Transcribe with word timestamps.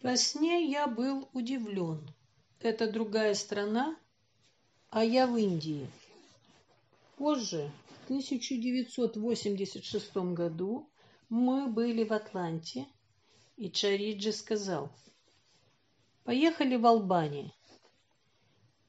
Во 0.00 0.16
сне 0.16 0.70
я 0.70 0.86
был 0.86 1.28
удивлен. 1.32 2.08
Это 2.60 2.90
другая 2.90 3.34
страна, 3.34 3.96
а 4.90 5.04
я 5.04 5.26
в 5.26 5.36
Индии. 5.36 5.90
Позже, 7.16 7.72
в 7.88 8.04
1986 8.04 10.16
году, 10.16 10.88
мы 11.28 11.66
были 11.66 12.04
в 12.04 12.12
Атланте, 12.12 12.86
и 13.56 13.70
Чариджи 13.70 14.30
сказал, 14.30 14.88
«Поехали 16.22 16.76
в 16.76 16.86
Албанию». 16.86 17.52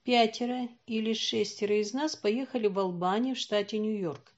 Пятеро 0.03 0.69
или 0.85 1.13
шестеро 1.13 1.81
из 1.81 1.91
нас 1.91 2.15
поехали 2.15 2.67
в 2.67 2.77
Албанию 2.77 3.35
в 3.35 3.39
штате 3.39 3.79
Нью-Йорк. 3.79 4.31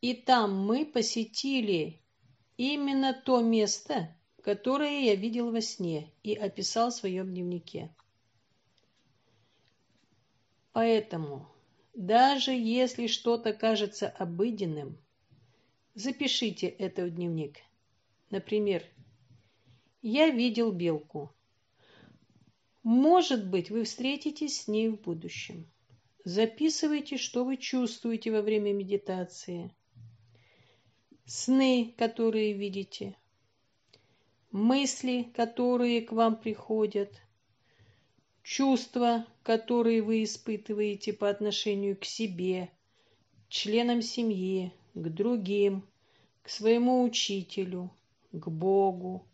И 0.00 0.14
там 0.14 0.64
мы 0.64 0.86
посетили 0.86 2.00
именно 2.56 3.12
то 3.12 3.40
место, 3.40 4.14
которое 4.48 5.00
я 5.00 5.14
видел 5.14 5.52
во 5.52 5.60
сне 5.60 6.10
и 6.22 6.32
описал 6.34 6.88
в 6.88 6.94
своем 6.94 7.34
дневнике. 7.34 7.94
Поэтому, 10.72 11.46
даже 11.92 12.52
если 12.52 13.08
что-то 13.08 13.52
кажется 13.52 14.08
обыденным, 14.08 14.96
запишите 15.94 16.66
это 16.66 17.04
в 17.04 17.10
дневник. 17.10 17.58
Например, 18.30 18.82
«Я 20.00 20.30
видел 20.30 20.72
белку». 20.72 21.30
Может 22.82 23.50
быть, 23.50 23.68
вы 23.68 23.84
встретитесь 23.84 24.62
с 24.62 24.66
ней 24.66 24.88
в 24.88 24.98
будущем. 24.98 25.66
Записывайте, 26.24 27.18
что 27.18 27.44
вы 27.44 27.58
чувствуете 27.58 28.30
во 28.30 28.40
время 28.40 28.72
медитации. 28.72 29.74
Сны, 31.26 31.92
которые 31.98 32.54
видите– 32.54 33.14
мысли, 34.50 35.30
которые 35.34 36.02
к 36.02 36.12
вам 36.12 36.36
приходят, 36.36 37.12
чувства, 38.42 39.26
которые 39.42 40.02
вы 40.02 40.24
испытываете 40.24 41.12
по 41.12 41.28
отношению 41.28 41.96
к 41.96 42.04
себе, 42.04 42.70
членам 43.48 44.02
семьи, 44.02 44.72
к 44.94 45.08
другим, 45.08 45.86
к 46.42 46.48
своему 46.48 47.02
учителю, 47.02 47.90
к 48.32 48.48
Богу, 48.48 49.26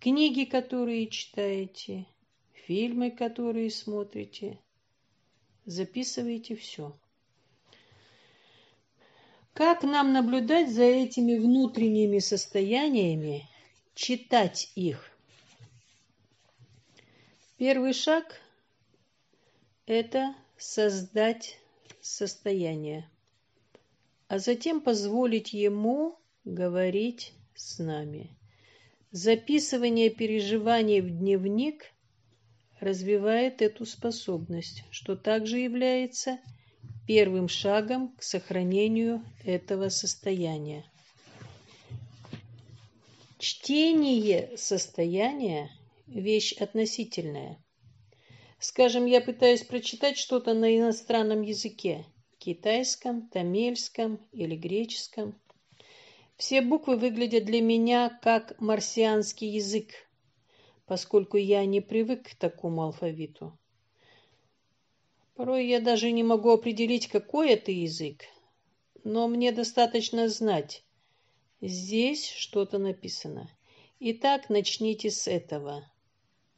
книги, 0.00 0.44
которые 0.44 1.08
читаете, 1.08 2.06
фильмы, 2.52 3.10
которые 3.10 3.70
смотрите. 3.70 4.58
Записывайте 5.66 6.56
все. 6.56 6.96
Как 9.54 9.82
нам 9.82 10.12
наблюдать 10.12 10.70
за 10.70 10.82
этими 10.82 11.36
внутренними 11.36 12.18
состояниями 12.18 13.48
читать 13.94 14.70
их. 14.74 15.10
Первый 17.56 17.92
шаг– 17.92 18.40
это 19.86 20.34
создать 20.58 21.58
состояние, 22.00 23.08
а 24.28 24.38
затем 24.38 24.80
позволить 24.80 25.52
ему 25.52 26.18
говорить 26.44 27.32
с 27.54 27.78
нами. 27.78 28.30
Записывание 29.12 30.10
переживаний 30.10 31.00
в 31.00 31.08
дневник 31.08 31.92
развивает 32.80 33.62
эту 33.62 33.86
способность, 33.86 34.82
что 34.90 35.16
также 35.16 35.58
является 35.58 36.40
первым 37.06 37.48
шагом 37.48 38.08
к 38.16 38.22
сохранению 38.22 39.24
этого 39.44 39.88
состояния. 39.88 40.84
Чтение 43.46 44.56
состояния– 44.56 45.70
вещь 46.06 46.54
относительная. 46.54 47.62
Скажем, 48.58 49.04
я 49.04 49.20
пытаюсь 49.20 49.62
прочитать 49.62 50.16
что-то 50.16 50.54
на 50.54 50.74
иностранном 50.74 51.42
языке– 51.42 52.06
китайском, 52.38 53.28
тамильском 53.28 54.18
или 54.32 54.56
греческом. 54.56 55.38
Все 56.38 56.62
буквы 56.62 56.96
выглядят 56.96 57.44
для 57.44 57.60
меня 57.60 58.18
как 58.22 58.58
марсианский 58.62 59.50
язык, 59.50 59.90
поскольку 60.86 61.36
я 61.36 61.66
не 61.66 61.82
привык 61.82 62.30
к 62.30 62.34
такому 62.36 62.84
алфавиту. 62.84 63.58
Порой 65.34 65.66
я 65.66 65.80
даже 65.80 66.10
не 66.12 66.22
могу 66.22 66.48
определить, 66.48 67.08
какой 67.08 67.50
это 67.50 67.70
язык, 67.70 68.22
но 69.04 69.28
мне 69.28 69.52
достаточно 69.52 70.30
знать, 70.30 70.82
Здесь 71.66 72.28
что-то 72.28 72.76
написано. 72.76 73.48
Итак, 73.98 74.50
начните 74.50 75.10
с 75.10 75.26
этого. 75.26 75.90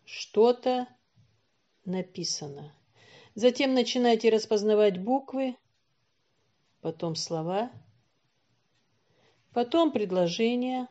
Что-то 0.04 0.88
написано. 1.84 2.74
Затем 3.36 3.72
начинайте 3.72 4.30
распознавать 4.30 5.00
буквы, 5.00 5.56
потом 6.80 7.14
слова, 7.14 7.70
потом 9.52 9.92
предложения, 9.92 10.88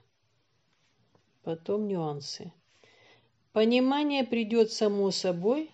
потом 1.43 1.85
нюансы. 1.85 2.53
Понимание 3.51 4.23
придет 4.23 4.71
само 4.71 5.11
собой, 5.11 5.71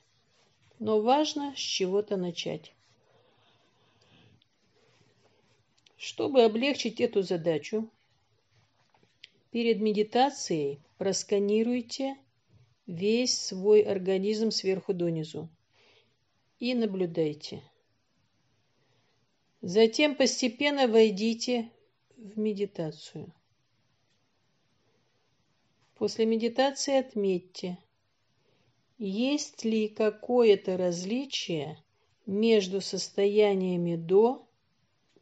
но 0.80 1.00
важно 1.00 1.54
с 1.56 1.60
чего-то 1.60 2.18
начать. 2.18 2.74
Чтобы 5.96 6.42
облегчить 6.42 7.00
эту 7.00 7.22
задачу, 7.22 7.88
Перед 9.52 9.82
медитацией 9.82 10.80
просканируйте 10.98 12.16
весь 12.88 13.38
свой 13.38 13.82
организм 13.82 14.50
сверху 14.50 14.94
донизу 14.94 15.50
и 16.60 16.74
наблюдайте. 16.74 17.62
Затем 19.62 20.16
постепенно 20.16 20.88
войдите 20.88 21.70
в 22.16 22.40
медитацию. 22.40 23.34
После 25.96 26.26
медитации 26.26 26.98
отметьте, 26.98 27.78
есть 28.98 29.66
ли 29.66 29.90
какое-то 29.90 30.78
различие 30.78 31.78
между 32.26 32.80
состояниями 32.80 33.98
до 33.98 34.48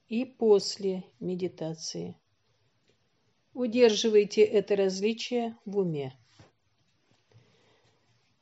и 0.07 0.23
после 0.23 1.03
медитации. 1.19 2.16
Удерживайте 3.54 4.42
это 4.42 4.76
различие 4.76 5.58
в 5.66 5.78
уме. 5.80 6.14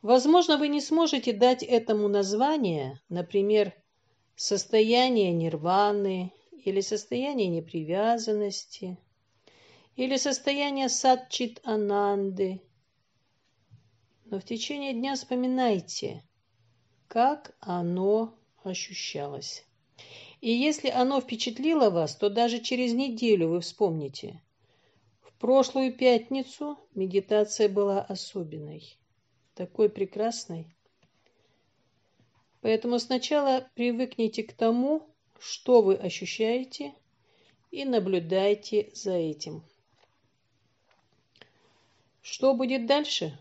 Возможно, 0.02 0.58
вы 0.58 0.68
не 0.68 0.82
сможете 0.82 1.34
дать 1.34 1.64
этому 1.64 2.08
название, 2.08 3.02
например, 3.10 3.74
состояние 4.36 5.32
нирваны 5.32 6.32
или 6.64 6.82
состояние 6.82 7.48
непривязанности 7.48 8.98
или 9.96 10.18
состояние 10.18 10.90
садчит 10.90 11.60
ананды. 11.64 12.62
Но 14.26 14.40
в 14.40 14.44
течение 14.44 14.94
дня 14.94 15.16
вспоминайте, 15.16 16.24
как 17.08 17.56
оно 17.60 18.36
ощущалось. 18.64 19.66
И 20.40 20.52
если 20.52 20.90
оно 20.90 21.20
впечатлило 21.20 21.90
вас, 21.90 22.16
то 22.16 22.30
даже 22.30 22.60
через 22.60 22.94
неделю 22.94 23.50
вы 23.50 23.62
вспомните, 23.62 24.42
прошлую 25.40 25.94
пятницу 25.94 26.78
медитация 26.96 27.70
была 27.70 28.02
особенной, 28.02 28.98
такой 29.54 29.90
прекрасной. 29.90 30.68
Поэтому 32.62 33.00
сначала 33.00 33.70
привыкните 33.76 34.44
к 34.44 34.54
тому, 34.54 35.08
что 35.40 35.82
вы 35.82 35.96
ощущаете, 35.96 36.94
и 37.72 37.86
наблюдайте 37.86 38.90
за 38.94 39.14
этим. 39.14 39.64
Что 42.22 42.54
будет 42.54 42.86
дальше? 42.86 43.38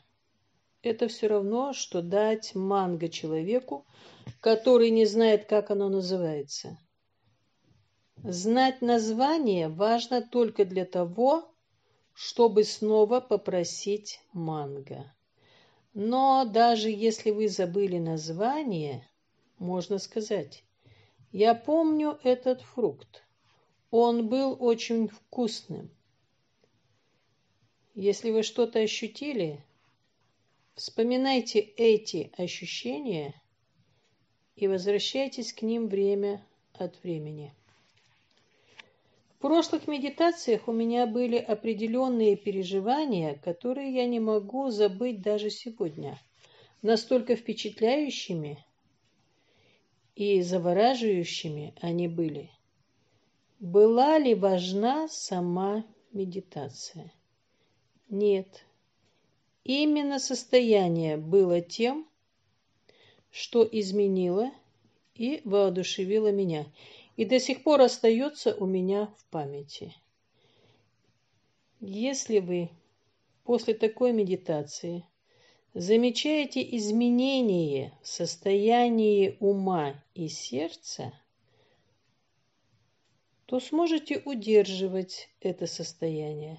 Это 0.82 1.08
все 1.08 1.26
равно, 1.26 1.72
что 1.72 2.02
дать 2.02 2.54
манго 2.54 3.08
человеку, 3.08 3.86
который 4.40 4.90
не 4.90 5.06
знает, 5.06 5.46
как 5.46 5.70
оно 5.70 5.88
называется. 5.88 6.78
Знать 8.22 8.82
название 8.82 9.68
важно 9.68 10.22
только 10.22 10.64
для 10.64 10.84
того, 10.84 11.52
чтобы 12.16 12.64
снова 12.64 13.20
попросить 13.20 14.20
манго. 14.32 15.14
Но 15.92 16.46
даже 16.46 16.90
если 16.90 17.30
вы 17.30 17.46
забыли 17.46 17.98
название, 17.98 19.06
можно 19.58 19.98
сказать, 19.98 20.64
я 21.30 21.54
помню 21.54 22.18
этот 22.22 22.62
фрукт. 22.62 23.22
Он 23.90 24.30
был 24.30 24.56
очень 24.58 25.08
вкусным. 25.08 25.90
Если 27.94 28.30
вы 28.30 28.42
что-то 28.42 28.78
ощутили, 28.78 29.62
вспоминайте 30.74 31.58
эти 31.58 32.32
ощущения 32.38 33.34
и 34.54 34.68
возвращайтесь 34.68 35.52
к 35.52 35.60
ним 35.60 35.86
время 35.88 36.42
от 36.72 37.02
времени. 37.02 37.54
Прошлых 39.46 39.86
медитациях 39.86 40.66
у 40.66 40.72
меня 40.72 41.06
были 41.06 41.36
определенные 41.36 42.34
переживания, 42.34 43.34
которые 43.44 43.94
я 43.94 44.04
не 44.04 44.18
могу 44.18 44.70
забыть 44.70 45.22
даже 45.22 45.50
сегодня. 45.50 46.18
Настолько 46.82 47.36
впечатляющими 47.36 48.58
и 50.16 50.42
завораживающими 50.42 51.74
они 51.80 52.08
были. 52.08 52.50
Была 53.60 54.18
ли 54.18 54.34
важна 54.34 55.06
сама 55.06 55.86
медитация? 56.10 57.12
Нет. 58.08 58.64
Именно 59.62 60.18
состояние 60.18 61.18
было 61.18 61.60
тем, 61.60 62.08
что 63.30 63.62
изменило 63.62 64.50
и 65.14 65.40
воодушевило 65.44 66.32
меня, 66.32 66.66
и 67.16 67.24
до 67.24 67.40
сих 67.40 67.62
пор 67.62 67.80
остается 67.80 68.54
у 68.54 68.66
меня 68.66 69.06
в 69.18 69.24
памяти. 69.26 69.94
Если 71.80 72.38
вы 72.38 72.70
после 73.44 73.74
такой 73.74 74.12
медитации 74.12 75.04
замечаете 75.74 76.62
изменение 76.76 77.92
в 78.02 78.08
состоянии 78.08 79.36
ума 79.40 80.02
и 80.14 80.28
сердца, 80.28 81.12
то 83.46 83.60
сможете 83.60 84.20
удерживать 84.24 85.28
это 85.40 85.66
состояние. 85.66 86.58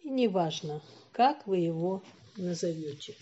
И 0.00 0.08
неважно, 0.08 0.80
как 1.12 1.46
вы 1.46 1.58
его 1.58 2.02
назовете. 2.36 3.16